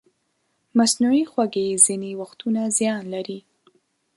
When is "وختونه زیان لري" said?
2.21-3.39